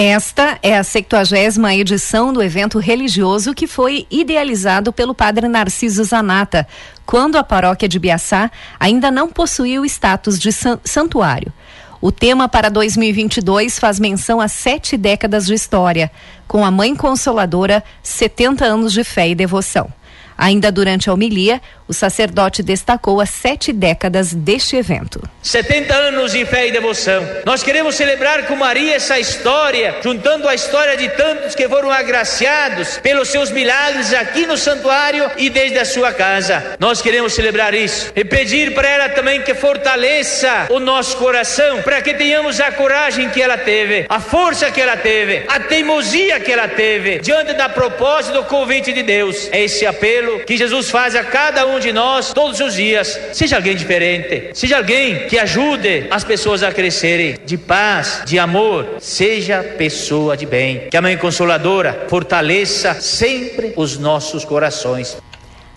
Esta 0.02 0.58
é 0.62 0.78
a 0.78 0.82
70 0.82 1.74
edição 1.74 2.32
do 2.32 2.42
evento 2.42 2.78
religioso 2.78 3.52
que 3.52 3.66
foi 3.66 4.06
idealizado 4.10 4.94
pelo 4.94 5.14
padre 5.14 5.46
Narciso 5.46 6.02
Zanata, 6.04 6.66
quando 7.04 7.36
a 7.36 7.44
paróquia 7.44 7.86
de 7.86 7.98
Biaçá 7.98 8.50
ainda 8.78 9.10
não 9.10 9.28
possuía 9.28 9.78
o 9.78 9.84
status 9.84 10.38
de 10.38 10.52
santuário. 10.84 11.52
O 12.00 12.10
tema 12.10 12.48
para 12.48 12.70
2022 12.70 13.78
faz 13.78 14.00
menção 14.00 14.40
a 14.40 14.48
sete 14.48 14.96
décadas 14.96 15.44
de 15.44 15.52
história, 15.52 16.10
com 16.48 16.64
a 16.64 16.70
Mãe 16.70 16.96
Consoladora, 16.96 17.84
70 18.02 18.64
anos 18.64 18.94
de 18.94 19.04
fé 19.04 19.28
e 19.28 19.34
devoção. 19.34 19.92
Ainda 20.38 20.72
durante 20.72 21.10
a 21.10 21.12
homilia, 21.12 21.60
o 21.90 21.92
sacerdote 21.92 22.62
destacou 22.62 23.20
as 23.20 23.30
sete 23.30 23.72
décadas 23.72 24.32
deste 24.32 24.76
evento. 24.76 25.20
70 25.42 25.92
anos 25.92 26.30
de 26.30 26.44
fé 26.44 26.68
e 26.68 26.70
devoção. 26.70 27.26
Nós 27.44 27.64
queremos 27.64 27.96
celebrar 27.96 28.46
com 28.46 28.54
Maria 28.54 28.94
essa 28.94 29.18
história, 29.18 29.96
juntando 30.00 30.48
a 30.48 30.54
história 30.54 30.96
de 30.96 31.08
tantos 31.08 31.54
que 31.54 31.68
foram 31.68 31.90
agraciados 31.90 32.98
pelos 32.98 33.28
seus 33.28 33.50
milagres 33.50 34.14
aqui 34.14 34.46
no 34.46 34.56
santuário 34.56 35.28
e 35.36 35.50
desde 35.50 35.78
a 35.78 35.84
sua 35.84 36.12
casa. 36.12 36.76
Nós 36.78 37.02
queremos 37.02 37.32
celebrar 37.32 37.74
isso 37.74 38.12
e 38.14 38.24
pedir 38.24 38.72
para 38.72 38.88
ela 38.88 39.08
também 39.08 39.42
que 39.42 39.54
fortaleça 39.54 40.68
o 40.70 40.78
nosso 40.78 41.16
coração, 41.16 41.82
para 41.82 42.00
que 42.00 42.14
tenhamos 42.14 42.60
a 42.60 42.70
coragem 42.70 43.30
que 43.30 43.42
ela 43.42 43.58
teve, 43.58 44.06
a 44.08 44.20
força 44.20 44.70
que 44.70 44.80
ela 44.80 44.96
teve, 44.96 45.44
a 45.48 45.58
teimosia 45.58 46.38
que 46.38 46.52
ela 46.52 46.68
teve 46.68 47.18
diante 47.18 47.52
da 47.54 47.68
proposta 47.68 48.32
do 48.32 48.44
convite 48.44 48.92
de 48.92 49.02
Deus. 49.02 49.48
É 49.50 49.64
esse 49.64 49.84
apelo 49.84 50.20
apelo 50.20 50.40
que 50.40 50.56
Jesus 50.56 50.90
faz 50.90 51.14
a 51.14 51.24
cada 51.24 51.66
um 51.66 51.79
de 51.80 51.92
nós 51.92 52.32
todos 52.32 52.60
os 52.60 52.74
dias. 52.74 53.18
Seja 53.32 53.56
alguém 53.56 53.74
diferente, 53.74 54.50
seja 54.54 54.76
alguém 54.76 55.26
que 55.26 55.38
ajude 55.38 56.06
as 56.10 56.22
pessoas 56.22 56.62
a 56.62 56.70
crescerem 56.72 57.36
de 57.44 57.56
paz, 57.56 58.22
de 58.24 58.38
amor. 58.38 58.86
Seja 59.00 59.62
pessoa 59.76 60.36
de 60.36 60.46
bem. 60.46 60.88
Que 60.90 60.96
a 60.96 61.02
Mãe 61.02 61.16
Consoladora 61.16 62.06
fortaleça 62.08 62.94
sempre 62.94 63.72
os 63.76 63.98
nossos 63.98 64.44
corações. 64.44 65.16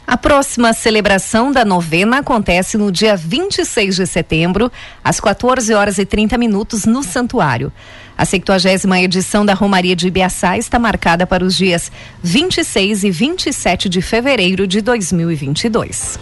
A 0.05 0.17
próxima 0.17 0.73
celebração 0.73 1.51
da 1.51 1.63
novena 1.63 2.19
acontece 2.19 2.77
no 2.77 2.91
dia 2.91 3.15
26 3.15 3.95
de 3.95 4.05
setembro, 4.05 4.69
às 5.01 5.19
14 5.19 5.73
horas 5.73 5.97
e 5.97 6.05
30 6.05 6.37
minutos, 6.37 6.85
no 6.85 7.01
Santuário. 7.01 7.71
A 8.17 8.25
70 8.25 9.01
edição 9.01 9.45
da 9.45 9.53
Romaria 9.53 9.95
de 9.95 10.07
Ibiaçá 10.07 10.57
está 10.57 10.77
marcada 10.77 11.25
para 11.25 11.43
os 11.43 11.55
dias 11.55 11.91
26 12.21 13.03
e 13.03 13.11
27 13.11 13.89
de 13.89 14.01
fevereiro 14.01 14.67
de 14.67 14.81
2022. 14.81 16.19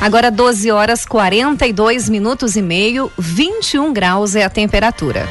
Agora 0.00 0.30
12 0.30 0.70
horas 0.70 1.04
42 1.04 2.08
minutos 2.08 2.54
e 2.56 2.62
meio, 2.62 3.10
21 3.18 3.92
graus 3.92 4.36
é 4.36 4.44
a 4.44 4.50
temperatura. 4.50 5.28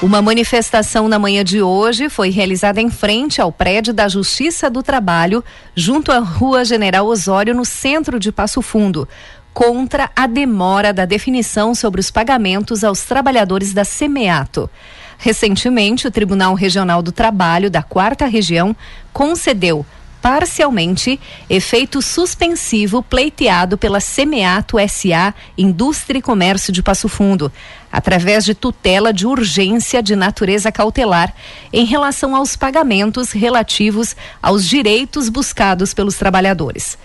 Uma 0.00 0.22
manifestação 0.22 1.08
na 1.08 1.18
manhã 1.18 1.42
de 1.42 1.60
hoje 1.60 2.08
foi 2.08 2.30
realizada 2.30 2.80
em 2.80 2.88
frente 2.88 3.40
ao 3.40 3.50
prédio 3.50 3.92
da 3.92 4.06
Justiça 4.06 4.70
do 4.70 4.80
Trabalho, 4.80 5.42
junto 5.74 6.12
à 6.12 6.20
Rua 6.20 6.64
General 6.64 7.04
Osório, 7.04 7.52
no 7.52 7.64
centro 7.64 8.20
de 8.20 8.30
Passo 8.30 8.62
Fundo, 8.62 9.08
contra 9.58 10.08
a 10.14 10.28
demora 10.28 10.92
da 10.92 11.04
definição 11.04 11.74
sobre 11.74 12.00
os 12.00 12.12
pagamentos 12.12 12.84
aos 12.84 13.02
trabalhadores 13.02 13.74
da 13.74 13.84
Semeato. 13.84 14.70
Recentemente, 15.18 16.06
o 16.06 16.12
Tribunal 16.12 16.54
Regional 16.54 17.02
do 17.02 17.10
Trabalho 17.10 17.68
da 17.68 17.82
Quarta 17.82 18.24
Região 18.26 18.76
concedeu 19.12 19.84
parcialmente 20.22 21.18
efeito 21.50 22.00
suspensivo 22.00 23.02
pleiteado 23.02 23.76
pela 23.76 23.98
Semeato 23.98 24.76
SA 24.88 25.34
Indústria 25.56 26.20
e 26.20 26.22
Comércio 26.22 26.72
de 26.72 26.80
Passo 26.80 27.08
Fundo, 27.08 27.50
através 27.90 28.44
de 28.44 28.54
tutela 28.54 29.12
de 29.12 29.26
urgência 29.26 30.00
de 30.00 30.14
natureza 30.14 30.70
cautelar 30.70 31.34
em 31.72 31.84
relação 31.84 32.36
aos 32.36 32.54
pagamentos 32.54 33.32
relativos 33.32 34.14
aos 34.40 34.64
direitos 34.64 35.28
buscados 35.28 35.92
pelos 35.92 36.14
trabalhadores. 36.14 36.96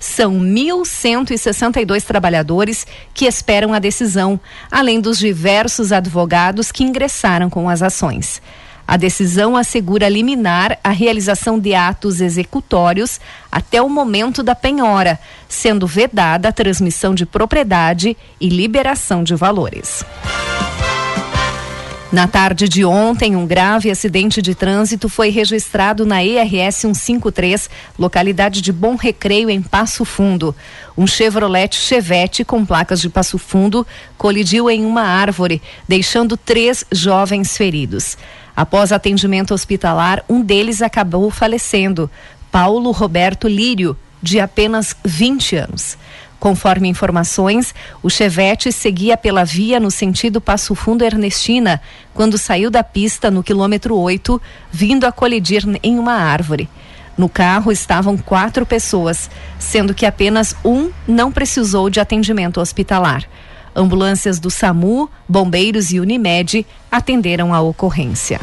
São 0.00 0.40
1.162 0.40 2.02
trabalhadores 2.04 2.86
que 3.12 3.26
esperam 3.26 3.74
a 3.74 3.78
decisão, 3.78 4.40
além 4.70 4.98
dos 4.98 5.18
diversos 5.18 5.92
advogados 5.92 6.72
que 6.72 6.82
ingressaram 6.82 7.50
com 7.50 7.68
as 7.68 7.82
ações. 7.82 8.40
A 8.88 8.96
decisão 8.96 9.56
assegura 9.56 10.08
liminar 10.08 10.76
a 10.82 10.90
realização 10.90 11.60
de 11.60 11.74
atos 11.74 12.20
executórios 12.20 13.20
até 13.52 13.80
o 13.80 13.88
momento 13.88 14.42
da 14.42 14.54
penhora, 14.54 15.16
sendo 15.48 15.86
vedada 15.86 16.48
a 16.48 16.52
transmissão 16.52 17.14
de 17.14 17.24
propriedade 17.24 18.16
e 18.40 18.48
liberação 18.48 19.22
de 19.22 19.36
valores. 19.36 20.04
Na 22.12 22.26
tarde 22.26 22.68
de 22.68 22.84
ontem, 22.84 23.36
um 23.36 23.46
grave 23.46 23.88
acidente 23.88 24.42
de 24.42 24.52
trânsito 24.52 25.08
foi 25.08 25.30
registrado 25.30 26.04
na 26.04 26.24
ERS 26.24 26.74
153, 26.74 27.70
localidade 27.96 28.60
de 28.60 28.72
Bom 28.72 28.96
Recreio, 28.96 29.48
em 29.48 29.62
Passo 29.62 30.04
Fundo. 30.04 30.52
Um 30.98 31.06
Chevrolet 31.06 31.72
Chevette 31.72 32.44
com 32.44 32.66
placas 32.66 33.00
de 33.00 33.08
Passo 33.08 33.38
Fundo 33.38 33.86
colidiu 34.18 34.68
em 34.68 34.84
uma 34.84 35.02
árvore, 35.02 35.62
deixando 35.86 36.36
três 36.36 36.84
jovens 36.90 37.56
feridos. 37.56 38.18
Após 38.56 38.90
atendimento 38.90 39.54
hospitalar, 39.54 40.24
um 40.28 40.42
deles 40.42 40.82
acabou 40.82 41.30
falecendo, 41.30 42.10
Paulo 42.50 42.90
Roberto 42.90 43.46
Lírio, 43.46 43.96
de 44.20 44.40
apenas 44.40 44.96
20 45.04 45.54
anos. 45.54 45.96
Conforme 46.40 46.88
informações, 46.88 47.74
o 48.02 48.08
Chevette 48.08 48.72
seguia 48.72 49.14
pela 49.14 49.44
via 49.44 49.78
no 49.78 49.90
sentido 49.90 50.40
Passo 50.40 50.74
Fundo 50.74 51.04
Ernestina, 51.04 51.82
quando 52.14 52.38
saiu 52.38 52.70
da 52.70 52.82
pista 52.82 53.30
no 53.30 53.42
quilômetro 53.42 53.94
8, 53.94 54.40
vindo 54.72 55.04
a 55.04 55.12
colidir 55.12 55.62
em 55.82 55.98
uma 55.98 56.14
árvore. 56.14 56.66
No 57.16 57.28
carro 57.28 57.70
estavam 57.70 58.16
quatro 58.16 58.64
pessoas, 58.64 59.28
sendo 59.58 59.92
que 59.92 60.06
apenas 60.06 60.56
um 60.64 60.90
não 61.06 61.30
precisou 61.30 61.90
de 61.90 62.00
atendimento 62.00 62.58
hospitalar. 62.58 63.24
Ambulâncias 63.76 64.40
do 64.40 64.50
SAMU, 64.50 65.10
bombeiros 65.28 65.92
e 65.92 66.00
Unimed 66.00 66.66
atenderam 66.90 67.52
a 67.52 67.60
ocorrência. 67.60 68.40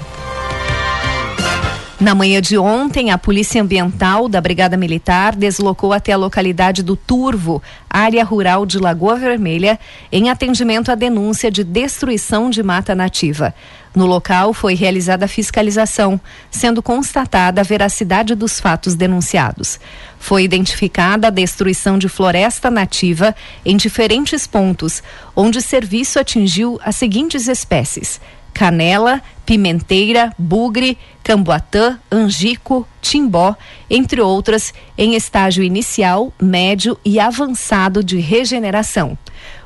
Na 2.00 2.14
manhã 2.14 2.40
de 2.40 2.56
ontem, 2.60 3.10
a 3.10 3.18
Polícia 3.18 3.60
Ambiental 3.60 4.30
da 4.30 4.40
Brigada 4.40 4.78
Militar 4.78 5.36
deslocou 5.36 5.92
até 5.92 6.12
a 6.12 6.18
localidade 6.18 6.84
do 6.84 6.96
Turvo, 6.96 7.60
área 7.90 8.24
rural 8.24 8.68
de 8.68 8.78
Lagoa 8.78 9.16
Vermelha, 9.16 9.80
em 10.12 10.30
atendimento 10.30 10.92
à 10.92 10.96
denúncia 10.96 11.50
de 11.50 11.64
destruição 11.64 12.52
de 12.52 12.62
mata 12.62 12.94
nativa. 12.94 13.52
No 13.96 14.06
local 14.06 14.54
foi 14.54 14.76
realizada 14.76 15.26
a 15.26 15.28
fiscalização, 15.28 16.22
sendo 16.52 16.84
constatada 16.84 17.62
a 17.62 17.64
veracidade 17.64 18.36
dos 18.36 18.60
fatos 18.60 18.94
denunciados. 18.94 19.80
Foi 20.20 20.44
identificada 20.44 21.30
a 21.30 21.32
destruição 21.32 21.98
de 21.98 22.08
floresta 22.08 22.70
nativa 22.70 23.36
em 23.66 23.76
diferentes 23.76 24.46
pontos, 24.46 25.02
onde 25.36 25.58
o 25.58 25.64
serviço 25.64 26.20
atingiu 26.20 26.80
as 26.84 26.96
seguintes 26.96 27.48
espécies: 27.48 28.22
canela, 28.54 29.20
pimenteira, 29.48 30.34
bugre, 30.38 30.98
camboatã, 31.24 31.98
angico, 32.12 32.86
timbó, 33.02 33.56
entre 33.90 34.20
outras, 34.20 34.74
em 34.98 35.16
estágio 35.16 35.64
inicial, 35.64 36.34
médio 36.40 37.00
e 37.04 37.18
avançado 37.18 38.04
de 38.04 38.20
regeneração. 38.20 39.18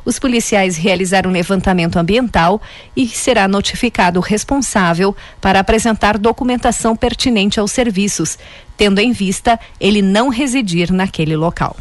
os 0.06 0.20
policiais 0.20 0.78
realizaram 0.78 1.30
um 1.32 1.34
levantamento 1.34 1.98
ambiental 1.98 2.62
e 2.96 3.08
será 3.08 3.48
notificado 3.48 4.20
o 4.20 4.24
responsável 4.24 5.16
para 5.40 5.60
apresentar 5.60 6.18
documentação 6.18 6.96
pertinente 6.96 7.60
aos 7.60 7.72
serviços, 7.72 8.38
tendo 8.78 9.00
em 9.00 9.12
vista 9.12 9.60
ele 9.80 10.02
não 10.02 10.30
residir 10.30 10.92
naquele 10.92 11.36
local. 11.36 11.76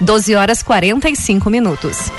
12 0.00 0.34
horas 0.34 0.62
45 0.62 1.48
minutos. 1.48 2.10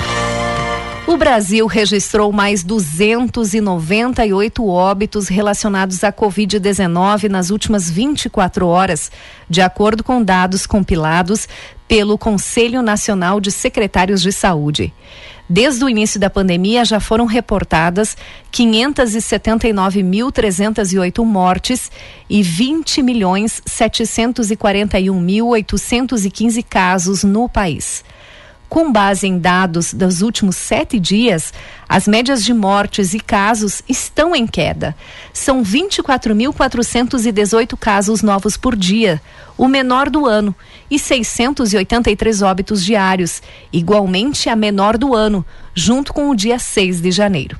O 1.08 1.18
Brasil 1.18 1.68
registrou 1.68 2.32
mais 2.32 2.64
298 2.64 4.68
óbitos 4.68 5.28
relacionados 5.28 6.04
à 6.04 6.12
Covid-19 6.12 7.30
nas 7.30 7.52
últimas 7.52 7.92
24 7.92 8.68
horas, 8.68 9.12
de 9.48 9.62
acordo 9.62 10.04
com 10.04 10.24
dados 10.24 10.66
compilados 10.66 11.48
pelo 11.88 12.18
Conselho 12.18 12.82
Nacional 12.82 13.40
de 13.40 13.52
Secretários 13.52 14.20
de 14.20 14.32
Saúde. 14.32 14.92
Desde 15.48 15.86
o 15.86 15.90
início 15.90 16.20
da 16.20 16.28
pandemia 16.28 16.84
já 16.84 17.00
foram 17.00 17.28
reportadas 17.28 18.18
579.308 18.52 21.24
mortes 21.24 21.92
e 22.28 22.42
20 22.42 23.04
milhões 23.04 23.62
741.815 23.70 26.66
casos 26.68 27.24
no 27.24 27.48
país. 27.48 28.04
Com 28.75 28.91
base 28.91 29.25
em 29.25 29.39
dados 29.39 29.94
dos 29.94 30.22
últimos 30.22 30.58
sete 30.58 31.00
dias, 31.00 31.53
as 31.88 32.10
médias 32.10 32.44
de 32.44 32.53
mortes 32.53 33.13
e 33.13 33.22
casos 33.22 33.82
estão 33.88 34.36
em 34.36 34.46
queda. 34.46 34.94
São 35.32 35.63
24.418 35.63 37.77
casos 37.77 38.22
novos 38.22 38.58
por 38.58 38.75
dia, 38.75 39.22
o 39.58 39.70
menor 39.70 40.10
do 40.10 40.25
ano, 40.25 40.53
e 40.91 41.00
683 41.00 42.41
óbitos 42.41 42.84
diários, 42.84 43.41
igualmente 43.72 44.50
a 44.50 44.58
menor 44.58 44.98
do 44.98 45.15
ano, 45.15 45.46
junto 45.74 46.12
com 46.12 46.29
o 46.29 46.36
dia 46.36 46.60
6 46.60 47.00
de 47.00 47.12
janeiro. 47.12 47.58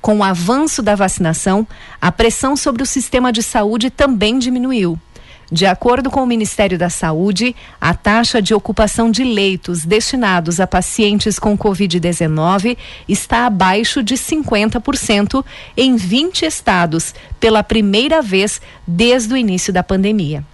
Com 0.00 0.20
o 0.20 0.24
avanço 0.24 0.82
da 0.82 0.94
vacinação, 0.94 1.68
a 2.00 2.10
pressão 2.10 2.56
sobre 2.56 2.82
o 2.82 2.86
sistema 2.86 3.30
de 3.30 3.42
saúde 3.42 3.90
também 3.90 4.38
diminuiu. 4.38 4.98
De 5.50 5.64
acordo 5.64 6.10
com 6.10 6.22
o 6.24 6.26
Ministério 6.26 6.76
da 6.76 6.90
Saúde, 6.90 7.56
a 7.80 7.94
taxa 7.94 8.42
de 8.42 8.52
ocupação 8.52 9.12
de 9.12 9.22
leitos 9.22 9.84
destinados 9.84 10.58
a 10.58 10.66
pacientes 10.66 11.38
com 11.38 11.56
Covid-19 11.56 12.76
está 13.08 13.46
abaixo 13.46 14.02
de 14.02 14.16
50% 14.16 15.44
em 15.76 15.94
20 15.94 16.44
estados, 16.44 17.14
pela 17.38 17.62
primeira 17.62 18.20
vez 18.20 18.60
desde 18.84 19.34
o 19.34 19.36
início 19.36 19.72
da 19.72 19.84
pandemia. 19.84 20.44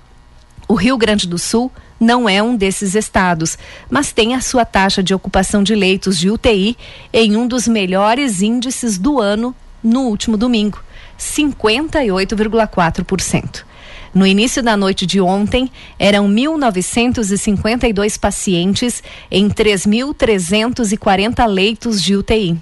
O 0.69 0.75
Rio 0.75 0.99
Grande 0.99 1.27
do 1.27 1.39
Sul 1.39 1.73
não 1.99 2.29
é 2.29 2.43
um 2.43 2.55
desses 2.55 2.95
estados, 2.95 3.57
mas 3.89 4.13
tem 4.13 4.35
a 4.35 4.43
sua 4.43 4.67
taxa 4.67 5.03
de 5.03 5.15
ocupação 5.15 5.63
de 5.63 5.75
leitos 5.75 6.19
de 6.19 6.31
UTI 6.31 6.77
em 7.13 7.35
um 7.35 7.49
dos 7.49 7.67
melhores 7.67 8.43
índices 8.43 8.99
do 8.99 9.19
ano 9.19 9.57
no 9.83 10.03
último 10.03 10.37
domingo, 10.37 10.85
58,4%. 11.19 13.72
No 14.15 14.27
início 14.27 14.63
da 14.63 14.77
noite 14.77 15.07
de 15.07 15.23
ontem, 15.23 15.71
eram 15.99 16.29
1.952 16.29 18.19
pacientes 18.19 19.03
em 19.31 19.49
3.340 19.49 21.47
leitos 21.47 22.03
de 22.03 22.15
UTI. 22.15 22.61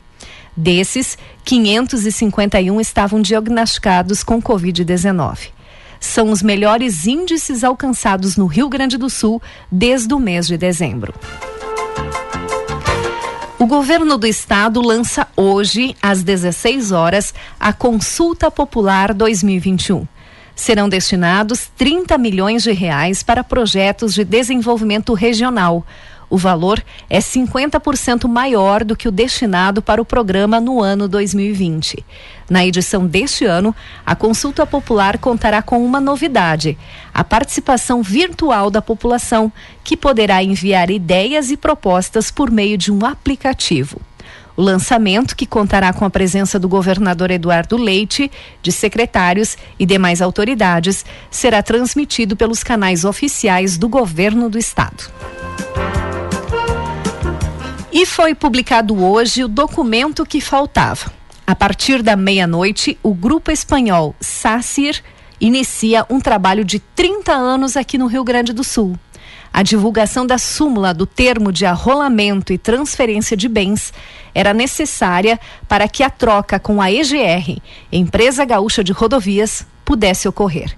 Desses, 0.57 1.19
551 1.45 2.81
estavam 2.81 3.21
diagnosticados 3.21 4.23
com 4.23 4.41
Covid-19. 4.41 5.49
São 5.99 6.31
os 6.31 6.41
melhores 6.41 7.07
índices 7.07 7.65
alcançados 7.65 8.37
no 8.37 8.47
Rio 8.47 8.69
Grande 8.69 8.97
do 8.97 9.11
Sul 9.11 9.43
desde 9.71 10.15
o 10.15 10.21
mês 10.21 10.47
de 10.47 10.57
dezembro. 10.57 11.13
O 13.59 13.67
governo 13.67 14.17
do 14.17 14.27
estado 14.27 14.81
lança 14.81 15.27
hoje, 15.37 15.97
às 16.01 16.23
16 16.23 16.93
horas, 16.93 17.35
a 17.59 17.73
Consulta 17.73 18.51
Popular 18.51 19.13
2021 19.13 20.07
serão 20.61 20.89
destinados 20.89 21.71
30 21.77 22.19
milhões 22.19 22.63
de 22.63 22.73
reais 22.73 23.23
para 23.23 23.43
projetos 23.43 24.13
de 24.15 24.25
desenvolvimento 24.25 25.15
regional. 25.15 25.85
O 26.29 26.37
valor 26.37 26.81
é 27.09 27.19
50% 27.19 28.29
maior 28.29 28.85
do 28.85 28.95
que 28.95 29.09
o 29.09 29.11
destinado 29.11 29.83
para 29.83 30.01
o 30.01 30.05
programa 30.05 30.61
no 30.61 30.81
ano 30.81 31.09
2020. 31.09 32.05
Na 32.49 32.65
edição 32.65 33.05
deste 33.05 33.45
ano, 33.45 33.75
a 34.07 34.15
consulta 34.15 34.65
popular 34.65 35.19
contará 35.19 35.61
com 35.61 35.85
uma 35.85 35.99
novidade: 35.99 36.79
a 37.13 37.25
participação 37.25 38.01
virtual 38.01 38.71
da 38.71 38.81
população, 38.81 39.51
que 39.83 39.97
poderá 39.97 40.45
enviar 40.45 40.91
ideias 40.91 41.51
e 41.51 41.57
propostas 41.57 42.31
por 42.31 42.51
meio 42.51 42.79
de 42.79 42.93
um 42.93 43.05
aplicativo. 43.05 44.01
O 44.61 44.63
lançamento, 44.63 45.35
que 45.35 45.47
contará 45.47 45.91
com 45.91 46.05
a 46.05 46.11
presença 46.11 46.59
do 46.59 46.69
governador 46.69 47.31
Eduardo 47.31 47.79
Leite, 47.79 48.31
de 48.63 48.71
secretários 48.71 49.57
e 49.79 49.87
demais 49.87 50.21
autoridades, 50.21 51.03
será 51.31 51.63
transmitido 51.63 52.37
pelos 52.37 52.63
canais 52.63 53.07
oficiais 53.07 53.79
do 53.79 53.89
governo 53.89 54.51
do 54.51 54.59
estado. 54.59 55.11
E 57.91 58.05
foi 58.05 58.35
publicado 58.35 59.03
hoje 59.03 59.43
o 59.43 59.49
documento 59.49 60.27
que 60.27 60.43
faltava. 60.43 61.11
A 61.47 61.55
partir 61.55 62.03
da 62.03 62.15
meia-noite, 62.15 62.99
o 63.03 63.15
grupo 63.15 63.51
espanhol 63.51 64.15
SACIR 64.21 65.03
inicia 65.41 66.05
um 66.11 66.21
trabalho 66.21 66.67
de 66.67 66.81
30 66.81 67.33
anos 67.33 67.79
aqui 67.79 67.97
no 67.97 68.07
Rio 68.07 68.25
Grande 68.25 68.53
do 68.53 68.63
Sul. 68.63 68.95
A 69.53 69.63
divulgação 69.63 70.27
da 70.27 70.37
súmula 70.37 70.93
do 70.93 71.07
termo 71.07 71.51
de 71.51 71.65
arrolamento 71.65 72.53
e 72.53 72.59
transferência 72.59 73.37
de 73.37 73.49
bens 73.49 73.93
era 74.35 74.55
necessária 74.55 75.39
para 75.69 75.89
que 75.89 76.03
a 76.03 76.11
troca 76.11 76.59
com 76.59 76.81
a 76.81 76.91
EGR, 76.91 77.61
Empresa 77.93 78.45
Gaúcha 78.45 78.83
de 78.83 78.93
Rodovias, 78.93 79.67
pudesse 79.85 80.29
ocorrer. 80.29 80.77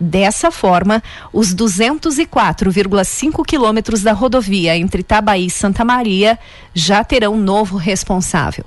Dessa 0.00 0.52
forma, 0.52 1.02
os 1.32 1.52
204,5 1.52 3.44
quilômetros 3.44 4.00
da 4.00 4.12
rodovia 4.12 4.76
entre 4.76 5.00
Itabaí 5.00 5.46
e 5.46 5.50
Santa 5.50 5.84
Maria 5.84 6.38
já 6.72 7.02
terão 7.02 7.36
novo 7.36 7.76
responsável. 7.76 8.64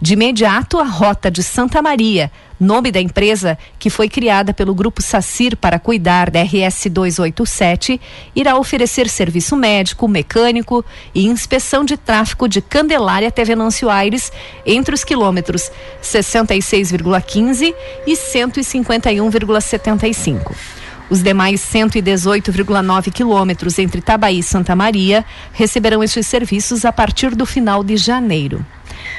De 0.00 0.14
imediato, 0.14 0.80
a 0.80 0.84
rota 0.84 1.30
de 1.30 1.40
Santa 1.40 1.80
Maria, 1.80 2.32
nome 2.62 2.90
da 2.90 3.00
empresa 3.00 3.58
que 3.78 3.90
foi 3.90 4.08
criada 4.08 4.54
pelo 4.54 4.74
Grupo 4.74 5.02
Sacir 5.02 5.54
para 5.56 5.78
cuidar 5.78 6.30
da 6.30 6.42
RS 6.42 6.86
287, 6.90 8.00
irá 8.34 8.56
oferecer 8.56 9.06
serviço 9.08 9.54
médico, 9.56 10.08
mecânico 10.08 10.82
e 11.14 11.26
inspeção 11.26 11.84
de 11.84 11.96
tráfego 11.96 12.48
de 12.48 12.62
Candelária 12.62 13.28
até 13.28 13.44
Venâncio 13.44 13.90
Aires 13.90 14.32
entre 14.64 14.94
os 14.94 15.04
quilômetros 15.04 15.70
66,15 16.02 17.74
e 18.06 18.12
151,75. 18.12 20.81
Os 21.12 21.22
demais 21.22 21.60
118,9 21.60 23.12
quilômetros 23.12 23.78
entre 23.78 24.00
Tabaí 24.00 24.38
e 24.38 24.42
Santa 24.42 24.74
Maria 24.74 25.26
receberão 25.52 26.02
estes 26.02 26.26
serviços 26.26 26.86
a 26.86 26.90
partir 26.90 27.34
do 27.34 27.44
final 27.44 27.84
de 27.84 27.98
janeiro. 27.98 28.64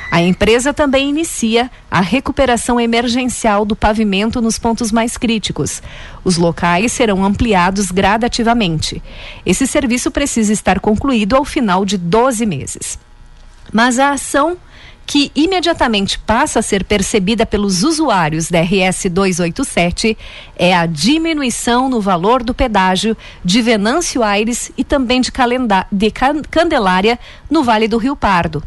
A 0.09 0.19
empresa 0.19 0.73
também 0.73 1.11
inicia 1.11 1.69
a 1.91 2.01
recuperação 2.01 2.79
emergencial 2.79 3.63
do 3.63 3.75
pavimento 3.75 4.41
nos 4.41 4.57
pontos 4.57 4.91
mais 4.91 5.17
críticos. 5.17 5.83
Os 6.23 6.35
locais 6.35 6.91
serão 6.91 7.23
ampliados 7.23 7.91
gradativamente. 7.91 8.99
Esse 9.45 9.67
serviço 9.67 10.09
precisa 10.09 10.51
estar 10.51 10.79
concluído 10.79 11.35
ao 11.35 11.45
final 11.45 11.85
de 11.85 11.99
12 11.99 12.43
meses. 12.47 12.97
Mas 13.71 13.99
a 13.99 14.13
ação 14.13 14.57
que 15.05 15.31
imediatamente 15.35 16.17
passa 16.19 16.59
a 16.59 16.61
ser 16.61 16.83
percebida 16.83 17.45
pelos 17.45 17.83
usuários 17.83 18.49
da 18.49 18.61
RS 18.61 19.07
287 19.11 20.17
é 20.55 20.73
a 20.73 20.85
diminuição 20.85 21.89
no 21.89 21.99
valor 21.99 22.43
do 22.43 22.53
pedágio 22.53 23.15
de 23.43 23.61
Venâncio 23.61 24.23
Aires 24.23 24.71
e 24.77 24.83
também 24.83 25.21
de, 25.21 25.31
de 25.91 26.11
Candelária 26.49 27.19
no 27.49 27.63
Vale 27.63 27.87
do 27.87 27.97
Rio 27.97 28.15
Pardo. 28.15 28.63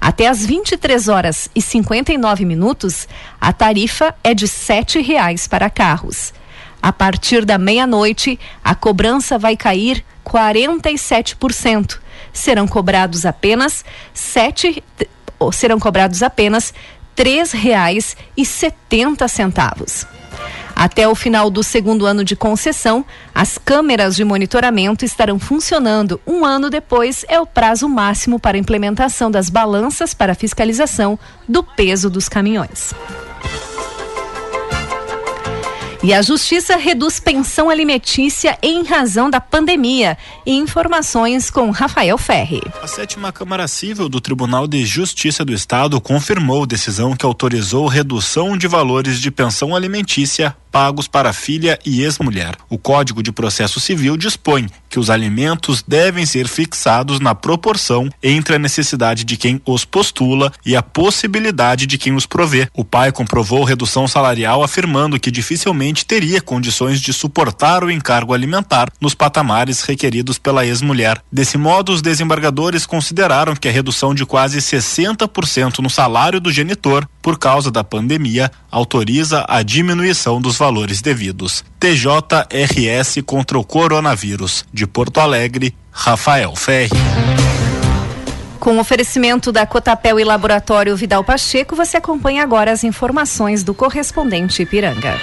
Até 0.00 0.28
às 0.28 0.44
23 0.46 1.08
horas 1.08 1.50
e 1.54 1.60
59 1.60 2.44
minutos, 2.44 3.08
a 3.40 3.52
tarifa 3.52 4.14
é 4.22 4.32
de 4.32 4.44
R$ 4.44 4.50
7,00 4.50 5.48
para 5.48 5.68
carros. 5.68 6.32
A 6.80 6.92
partir 6.92 7.44
da 7.44 7.58
meia-noite, 7.58 8.38
a 8.62 8.74
cobrança 8.74 9.36
vai 9.36 9.56
cair 9.56 10.04
47%. 10.24 11.98
Serão 12.32 12.68
cobrados 12.68 13.26
apenas 13.26 13.84
sete 14.14 14.82
serão 15.52 15.78
cobrados 15.78 16.22
apenas 16.22 16.72
R$ 17.16 17.24
3,70. 17.24 20.18
Até 20.78 21.08
o 21.08 21.14
final 21.16 21.50
do 21.50 21.64
segundo 21.64 22.06
ano 22.06 22.22
de 22.22 22.36
concessão, 22.36 23.04
as 23.34 23.58
câmeras 23.58 24.14
de 24.14 24.22
monitoramento 24.22 25.04
estarão 25.04 25.36
funcionando. 25.36 26.20
Um 26.24 26.44
ano 26.44 26.70
depois 26.70 27.24
é 27.28 27.40
o 27.40 27.44
prazo 27.44 27.88
máximo 27.88 28.38
para 28.38 28.56
implementação 28.56 29.28
das 29.28 29.50
balanças 29.50 30.14
para 30.14 30.36
fiscalização 30.36 31.18
do 31.48 31.64
peso 31.64 32.08
dos 32.08 32.28
caminhões. 32.28 32.94
E 36.00 36.14
a 36.14 36.22
Justiça 36.22 36.76
reduz 36.76 37.18
pensão 37.18 37.68
alimentícia 37.68 38.56
em 38.62 38.84
razão 38.84 39.28
da 39.28 39.40
pandemia. 39.40 40.16
Informações 40.46 41.50
com 41.50 41.70
Rafael 41.70 42.16
Ferri. 42.16 42.62
A 42.80 42.86
sétima 42.86 43.32
Câmara 43.32 43.66
Civil 43.66 44.08
do 44.08 44.20
Tribunal 44.20 44.68
de 44.68 44.86
Justiça 44.86 45.44
do 45.44 45.52
Estado 45.52 46.00
confirmou 46.00 46.64
decisão 46.66 47.16
que 47.16 47.26
autorizou 47.26 47.88
redução 47.88 48.56
de 48.56 48.68
valores 48.68 49.20
de 49.20 49.28
pensão 49.28 49.74
alimentícia 49.74 50.54
pagos 50.70 51.08
para 51.08 51.32
filha 51.32 51.78
e 51.84 52.02
ex-mulher. 52.02 52.54
O 52.68 52.78
Código 52.78 53.22
de 53.22 53.32
Processo 53.32 53.80
Civil 53.80 54.16
dispõe 54.16 54.68
que 54.88 54.98
os 54.98 55.10
alimentos 55.10 55.82
devem 55.86 56.24
ser 56.24 56.46
fixados 56.46 57.20
na 57.20 57.34
proporção 57.34 58.08
entre 58.22 58.54
a 58.54 58.58
necessidade 58.58 59.24
de 59.24 59.36
quem 59.36 59.60
os 59.66 59.84
postula 59.84 60.52
e 60.64 60.76
a 60.76 60.82
possibilidade 60.82 61.86
de 61.86 61.98
quem 61.98 62.14
os 62.14 62.26
provê. 62.26 62.68
O 62.74 62.84
pai 62.84 63.12
comprovou 63.12 63.64
redução 63.64 64.06
salarial 64.06 64.62
afirmando 64.62 65.18
que 65.18 65.30
dificilmente 65.30 65.87
teria 65.92 66.40
condições 66.40 67.00
de 67.00 67.12
suportar 67.12 67.84
o 67.84 67.90
encargo 67.90 68.32
alimentar 68.32 68.88
nos 69.00 69.14
patamares 69.14 69.82
requeridos 69.82 70.38
pela 70.38 70.66
ex-mulher. 70.66 71.20
Desse 71.30 71.58
modo, 71.58 71.92
os 71.92 72.02
desembargadores 72.02 72.86
consideraram 72.86 73.54
que 73.54 73.68
a 73.68 73.72
redução 73.72 74.14
de 74.14 74.24
quase 74.24 74.58
60% 74.58 75.78
no 75.78 75.90
salário 75.90 76.40
do 76.40 76.52
genitor 76.52 77.08
por 77.22 77.38
causa 77.38 77.70
da 77.70 77.84
pandemia 77.84 78.50
autoriza 78.70 79.44
a 79.48 79.62
diminuição 79.62 80.40
dos 80.40 80.56
valores 80.56 81.00
devidos. 81.00 81.64
TJRS 81.78 83.22
contra 83.24 83.58
o 83.58 83.64
coronavírus. 83.64 84.64
De 84.72 84.86
Porto 84.86 85.20
Alegre, 85.20 85.74
Rafael 85.90 86.54
Ferri. 86.56 86.90
Com 88.58 88.78
oferecimento 88.78 89.52
da 89.52 89.64
Cotapel 89.64 90.18
e 90.18 90.24
Laboratório 90.24 90.96
Vidal 90.96 91.22
Pacheco, 91.22 91.76
você 91.76 91.96
acompanha 91.96 92.42
agora 92.42 92.72
as 92.72 92.82
informações 92.82 93.62
do 93.62 93.72
correspondente 93.72 94.62
Ipiranga. 94.62 95.18